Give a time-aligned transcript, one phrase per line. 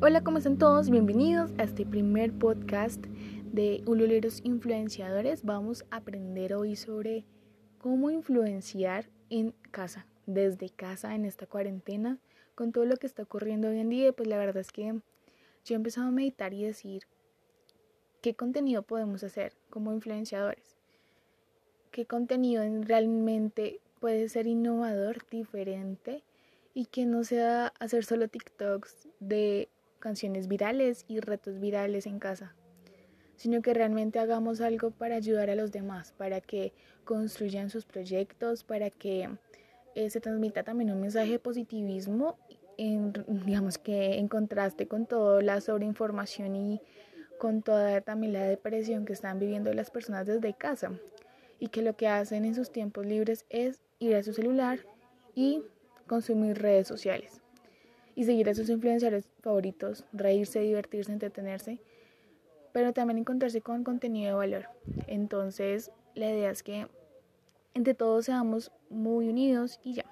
[0.00, 0.90] Hola, ¿cómo están todos?
[0.90, 3.04] Bienvenidos a este primer podcast
[3.52, 5.44] de Ululeros Influenciadores.
[5.44, 7.24] Vamos a aprender hoy sobre
[7.78, 12.18] cómo influenciar en casa, desde casa en esta cuarentena,
[12.54, 14.12] con todo lo que está ocurriendo hoy en día.
[14.12, 14.84] Pues la verdad es que
[15.64, 17.02] yo he empezado a meditar y decir
[18.20, 20.76] qué contenido podemos hacer como influenciadores,
[21.90, 26.22] qué contenido realmente puede ser innovador, diferente
[26.72, 29.68] y que no sea hacer solo TikToks de
[29.98, 32.54] canciones virales y retos virales en casa,
[33.36, 36.72] sino que realmente hagamos algo para ayudar a los demás, para que
[37.04, 39.28] construyan sus proyectos, para que
[39.94, 42.38] eh, se transmita también un mensaje de positivismo,
[42.76, 43.12] en,
[43.44, 46.80] digamos que en contraste con toda la sobreinformación y
[47.38, 50.92] con toda también la depresión que están viviendo las personas desde casa
[51.58, 54.80] y que lo que hacen en sus tiempos libres es ir a su celular
[55.34, 55.62] y
[56.06, 57.40] consumir redes sociales
[58.18, 61.78] y seguir a sus influenciadores favoritos, reírse, divertirse, entretenerse,
[62.72, 64.68] pero también encontrarse con contenido de valor.
[65.06, 66.88] Entonces, la idea es que
[67.74, 70.04] entre todos seamos muy unidos y ya.